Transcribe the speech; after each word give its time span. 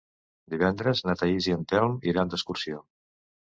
Divendres 0.53 1.01
na 1.09 1.15
Thaís 1.19 1.49
i 1.51 1.55
en 1.57 1.67
Telm 1.75 1.95
iran 2.15 2.35
d'excursió. 2.35 2.83